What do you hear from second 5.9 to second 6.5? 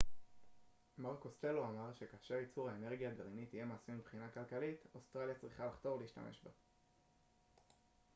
להשתמש בה